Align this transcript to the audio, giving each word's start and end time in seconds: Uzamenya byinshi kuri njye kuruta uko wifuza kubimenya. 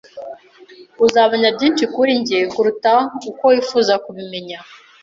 Uzamenya 1.05 1.49
byinshi 1.55 1.83
kuri 1.93 2.11
njye 2.21 2.39
kuruta 2.53 2.91
uko 3.29 3.43
wifuza 3.51 3.93
kubimenya. 4.03 4.57